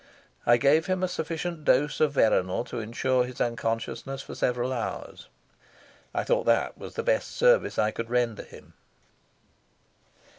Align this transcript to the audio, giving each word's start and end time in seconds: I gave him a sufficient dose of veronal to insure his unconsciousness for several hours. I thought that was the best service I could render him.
I 0.47 0.57
gave 0.57 0.87
him 0.87 1.03
a 1.03 1.07
sufficient 1.07 1.63
dose 1.63 1.99
of 1.99 2.13
veronal 2.13 2.63
to 2.69 2.79
insure 2.79 3.23
his 3.23 3.39
unconsciousness 3.39 4.23
for 4.23 4.33
several 4.33 4.73
hours. 4.73 5.29
I 6.11 6.23
thought 6.23 6.45
that 6.47 6.75
was 6.75 6.95
the 6.95 7.03
best 7.03 7.35
service 7.37 7.77
I 7.77 7.91
could 7.91 8.09
render 8.09 8.41
him. 8.41 8.73